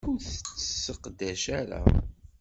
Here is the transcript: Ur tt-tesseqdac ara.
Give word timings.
Ur 0.09 0.17
tt-tesseqdac 0.21 1.43
ara. 1.59 1.79